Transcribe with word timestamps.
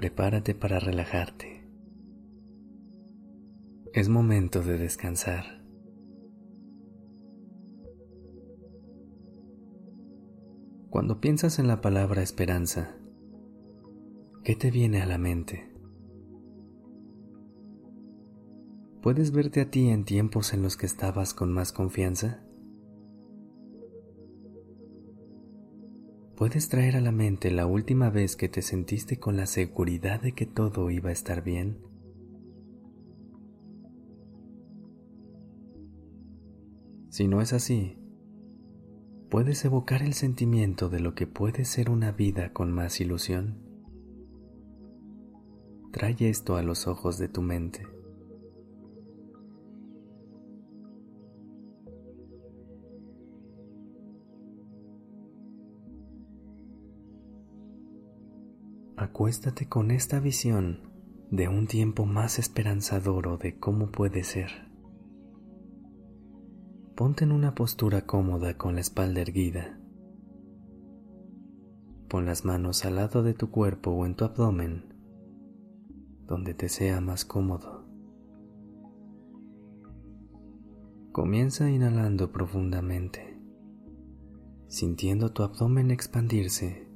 Prepárate 0.00 0.54
para 0.54 0.80
relajarte. 0.80 1.68
Es 3.92 4.08
momento 4.08 4.62
de 4.62 4.78
descansar. 4.78 5.62
Cuando 10.88 11.20
piensas 11.20 11.58
en 11.58 11.68
la 11.68 11.82
palabra 11.82 12.22
esperanza, 12.22 12.96
¿qué 14.42 14.56
te 14.56 14.70
viene 14.70 15.02
a 15.02 15.06
la 15.06 15.18
mente? 15.18 15.70
¿Puedes 19.02 19.32
verte 19.32 19.60
a 19.60 19.70
ti 19.70 19.90
en 19.90 20.06
tiempos 20.06 20.54
en 20.54 20.62
los 20.62 20.78
que 20.78 20.86
estabas 20.86 21.34
con 21.34 21.52
más 21.52 21.72
confianza? 21.72 22.42
¿Puedes 26.40 26.70
traer 26.70 26.96
a 26.96 27.02
la 27.02 27.12
mente 27.12 27.50
la 27.50 27.66
última 27.66 28.08
vez 28.08 28.34
que 28.34 28.48
te 28.48 28.62
sentiste 28.62 29.18
con 29.18 29.36
la 29.36 29.44
seguridad 29.44 30.22
de 30.22 30.32
que 30.32 30.46
todo 30.46 30.90
iba 30.90 31.10
a 31.10 31.12
estar 31.12 31.44
bien? 31.44 31.82
Si 37.10 37.28
no 37.28 37.42
es 37.42 37.52
así, 37.52 37.98
puedes 39.28 39.62
evocar 39.66 40.00
el 40.02 40.14
sentimiento 40.14 40.88
de 40.88 41.00
lo 41.00 41.14
que 41.14 41.26
puede 41.26 41.66
ser 41.66 41.90
una 41.90 42.10
vida 42.10 42.54
con 42.54 42.72
más 42.72 43.02
ilusión. 43.02 43.58
Trae 45.92 46.16
esto 46.20 46.56
a 46.56 46.62
los 46.62 46.86
ojos 46.86 47.18
de 47.18 47.28
tu 47.28 47.42
mente. 47.42 47.99
Acuéstate 58.96 59.68
con 59.68 59.90
esta 59.90 60.20
visión 60.20 60.90
de 61.30 61.48
un 61.48 61.66
tiempo 61.66 62.06
más 62.06 62.38
esperanzador 62.38 63.28
o 63.28 63.38
de 63.38 63.58
cómo 63.58 63.90
puede 63.90 64.24
ser. 64.24 64.50
Ponte 66.96 67.24
en 67.24 67.32
una 67.32 67.54
postura 67.54 68.04
cómoda 68.04 68.58
con 68.58 68.74
la 68.74 68.80
espalda 68.80 69.20
erguida. 69.20 69.80
Pon 72.08 72.26
las 72.26 72.44
manos 72.44 72.84
al 72.84 72.96
lado 72.96 73.22
de 73.22 73.32
tu 73.32 73.50
cuerpo 73.50 73.92
o 73.92 74.04
en 74.04 74.16
tu 74.16 74.24
abdomen, 74.24 74.92
donde 76.26 76.52
te 76.54 76.68
sea 76.68 77.00
más 77.00 77.24
cómodo. 77.24 77.86
Comienza 81.12 81.70
inhalando 81.70 82.32
profundamente, 82.32 83.40
sintiendo 84.66 85.32
tu 85.32 85.44
abdomen 85.44 85.90
expandirse 85.90 86.89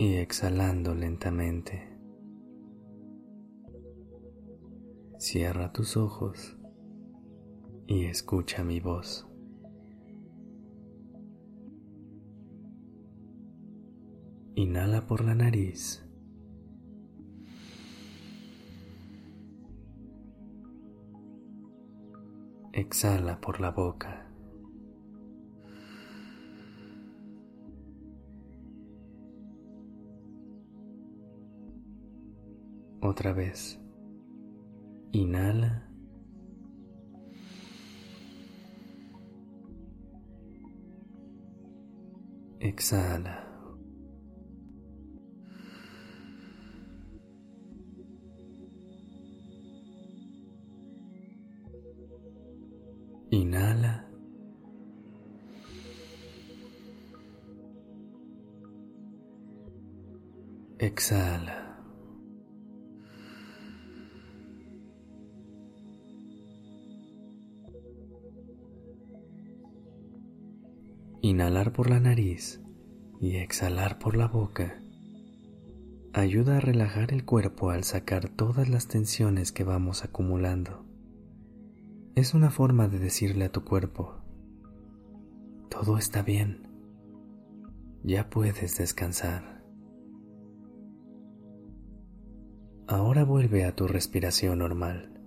y 0.00 0.14
exhalando 0.14 0.94
lentamente. 0.94 1.86
Cierra 5.18 5.74
tus 5.74 5.98
ojos 5.98 6.56
y 7.86 8.06
escucha 8.06 8.64
mi 8.64 8.80
voz. 8.80 9.28
Inhala 14.54 15.06
por 15.06 15.22
la 15.22 15.34
nariz. 15.34 16.02
Exhala 22.72 23.38
por 23.42 23.60
la 23.60 23.70
boca. 23.70 24.29
Otra 33.10 33.32
vez. 33.32 33.76
Inhala. 35.10 35.82
Exhala. 42.60 43.34
Inhala. 53.32 54.04
Exhala. 60.78 61.59
Inhalar 71.40 71.72
por 71.72 71.88
la 71.88 72.00
nariz 72.00 72.60
y 73.18 73.36
exhalar 73.36 73.98
por 73.98 74.14
la 74.14 74.28
boca 74.28 74.78
ayuda 76.12 76.58
a 76.58 76.60
relajar 76.60 77.14
el 77.14 77.24
cuerpo 77.24 77.70
al 77.70 77.82
sacar 77.82 78.28
todas 78.28 78.68
las 78.68 78.88
tensiones 78.88 79.50
que 79.50 79.64
vamos 79.64 80.04
acumulando. 80.04 80.84
Es 82.14 82.34
una 82.34 82.50
forma 82.50 82.88
de 82.88 82.98
decirle 82.98 83.46
a 83.46 83.52
tu 83.52 83.64
cuerpo, 83.64 84.22
todo 85.70 85.96
está 85.96 86.20
bien, 86.20 86.68
ya 88.04 88.28
puedes 88.28 88.76
descansar. 88.76 89.64
Ahora 92.86 93.24
vuelve 93.24 93.64
a 93.64 93.74
tu 93.74 93.88
respiración 93.88 94.58
normal. 94.58 95.19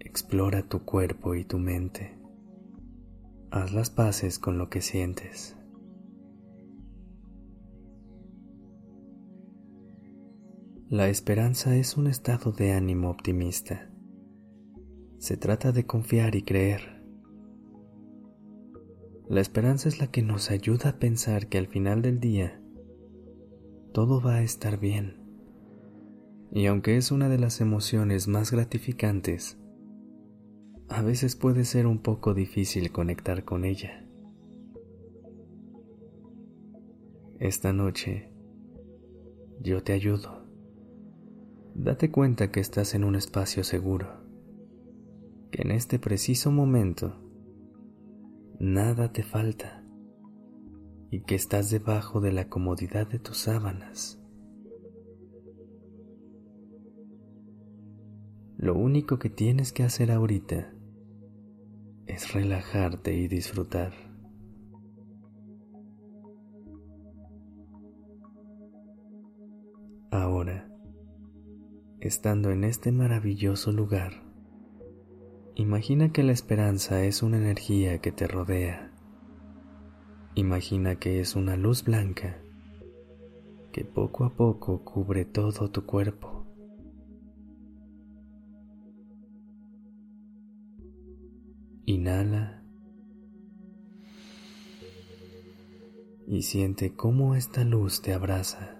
Explora 0.00 0.62
tu 0.62 0.84
cuerpo 0.84 1.34
y 1.34 1.44
tu 1.44 1.58
mente. 1.58 2.18
Haz 3.50 3.72
las 3.72 3.90
paces 3.90 4.38
con 4.38 4.58
lo 4.58 4.70
que 4.70 4.80
sientes. 4.80 5.56
La 10.88 11.08
esperanza 11.08 11.76
es 11.76 11.96
un 11.96 12.08
estado 12.08 12.50
de 12.50 12.72
ánimo 12.72 13.10
optimista. 13.10 13.90
Se 15.18 15.36
trata 15.36 15.70
de 15.70 15.86
confiar 15.86 16.34
y 16.34 16.42
creer. 16.42 17.04
La 19.28 19.40
esperanza 19.40 19.88
es 19.88 20.00
la 20.00 20.08
que 20.08 20.22
nos 20.22 20.50
ayuda 20.50 20.90
a 20.90 20.98
pensar 20.98 21.46
que 21.46 21.58
al 21.58 21.68
final 21.68 22.02
del 22.02 22.18
día 22.18 22.60
todo 23.92 24.20
va 24.20 24.36
a 24.36 24.42
estar 24.42 24.80
bien. 24.80 25.20
Y 26.52 26.66
aunque 26.66 26.96
es 26.96 27.12
una 27.12 27.28
de 27.28 27.38
las 27.38 27.60
emociones 27.60 28.26
más 28.26 28.50
gratificantes, 28.50 29.59
a 30.90 31.02
veces 31.02 31.36
puede 31.36 31.64
ser 31.64 31.86
un 31.86 31.98
poco 31.98 32.34
difícil 32.34 32.90
conectar 32.90 33.44
con 33.44 33.64
ella. 33.64 34.04
Esta 37.38 37.72
noche 37.72 38.32
yo 39.60 39.82
te 39.84 39.92
ayudo. 39.92 40.44
Date 41.74 42.10
cuenta 42.10 42.50
que 42.50 42.58
estás 42.58 42.94
en 42.94 43.04
un 43.04 43.14
espacio 43.14 43.62
seguro, 43.62 44.08
que 45.52 45.62
en 45.62 45.70
este 45.70 46.00
preciso 46.00 46.50
momento 46.50 47.14
nada 48.58 49.12
te 49.12 49.22
falta 49.22 49.84
y 51.08 51.20
que 51.22 51.36
estás 51.36 51.70
debajo 51.70 52.20
de 52.20 52.32
la 52.32 52.48
comodidad 52.48 53.06
de 53.06 53.20
tus 53.20 53.38
sábanas. 53.38 54.20
Lo 58.58 58.74
único 58.74 59.20
que 59.20 59.30
tienes 59.30 59.72
que 59.72 59.84
hacer 59.84 60.10
ahorita 60.10 60.74
es 62.10 62.32
relajarte 62.32 63.14
y 63.14 63.28
disfrutar. 63.28 63.92
Ahora, 70.10 70.68
estando 72.00 72.50
en 72.50 72.64
este 72.64 72.92
maravilloso 72.92 73.72
lugar, 73.72 74.12
imagina 75.54 76.12
que 76.12 76.22
la 76.22 76.32
esperanza 76.32 77.04
es 77.04 77.22
una 77.22 77.36
energía 77.36 77.98
que 77.98 78.12
te 78.12 78.26
rodea, 78.26 78.90
Imagina 80.36 80.94
que 80.94 81.20
es 81.20 81.34
una 81.34 81.56
luz 81.56 81.82
blanca 81.82 82.40
que 83.72 83.84
poco 83.84 84.24
a 84.24 84.30
poco 84.30 84.84
cubre 84.84 85.24
todo 85.24 85.70
tu 85.70 85.84
cuerpo. 85.84 86.39
Y 96.40 96.42
siente 96.42 96.94
cómo 96.94 97.34
esta 97.34 97.64
luz 97.64 98.00
te 98.00 98.14
abraza. 98.14 98.78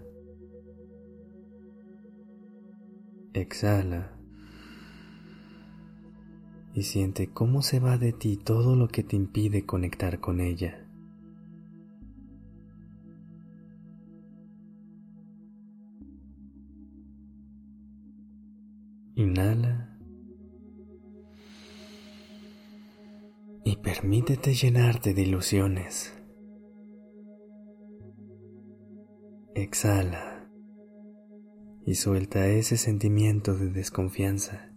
Exhala 3.34 4.18
y 6.72 6.84
siente 6.84 7.26
cómo 7.26 7.60
se 7.60 7.78
va 7.78 7.98
de 7.98 8.14
ti 8.14 8.38
todo 8.38 8.76
lo 8.76 8.88
que 8.88 9.02
te 9.02 9.14
impide 9.14 9.66
conectar 9.66 10.20
con 10.20 10.40
ella. 10.40 10.88
Inhala 19.16 19.98
y 23.66 23.76
permítete 23.76 24.54
llenarte 24.54 25.12
de 25.12 25.20
ilusiones. 25.20 26.19
Exhala 29.62 30.48
y 31.84 31.94
suelta 31.94 32.46
ese 32.46 32.78
sentimiento 32.78 33.54
de 33.54 33.68
desconfianza. 33.68 34.70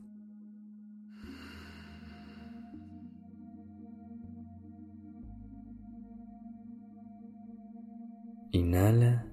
Inhala. 8.51 9.25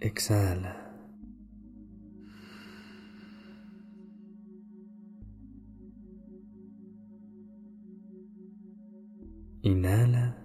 Exhala. 0.00 0.81
Inhala. 9.62 10.36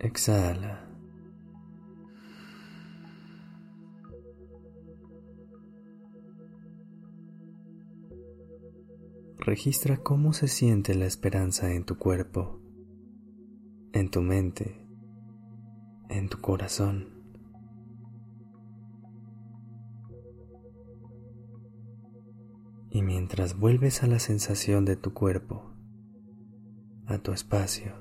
Exhala. 0.00 0.88
Registra 9.38 9.98
cómo 9.98 10.32
se 10.32 10.48
siente 10.48 10.94
la 10.96 11.06
esperanza 11.06 11.72
en 11.72 11.84
tu 11.84 11.98
cuerpo, 11.98 12.60
en 13.92 14.10
tu 14.10 14.22
mente, 14.22 14.86
en 16.08 16.28
tu 16.28 16.40
corazón. 16.40 17.19
Mientras 23.30 23.60
vuelves 23.60 24.02
a 24.02 24.08
la 24.08 24.18
sensación 24.18 24.84
de 24.84 24.96
tu 24.96 25.14
cuerpo, 25.14 25.72
a 27.06 27.18
tu 27.18 27.30
espacio, 27.30 27.92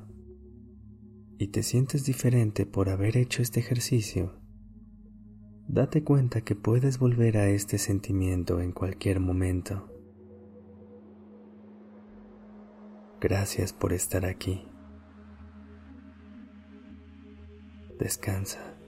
y 1.37 1.49
te 1.49 1.61
sientes 1.61 2.03
diferente 2.03 2.65
por 2.65 2.89
haber 2.89 3.15
hecho 3.15 3.43
este 3.43 3.59
ejercicio, 3.59 4.41
date 5.67 6.03
cuenta 6.03 6.41
que 6.41 6.55
puedes 6.55 6.97
volver 6.97 7.37
a 7.37 7.47
este 7.47 7.77
sentimiento 7.77 8.59
en 8.59 8.71
cualquier 8.71 9.19
momento. 9.19 9.93
Gracias 13.21 13.71
por 13.71 13.93
estar 13.93 14.25
aquí. 14.25 14.67
Descansa. 17.99 18.78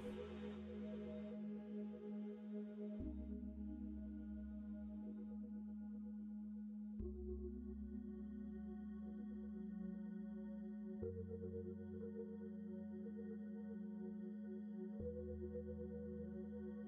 Thank 15.41 15.53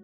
you. 0.00 0.03